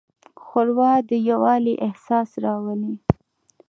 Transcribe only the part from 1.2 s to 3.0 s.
یووالي احساس راولي.